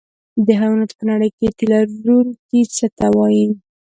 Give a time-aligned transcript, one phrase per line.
[0.45, 3.47] د حیواناتو په نړۍ کې تی لرونکي څه ته وایي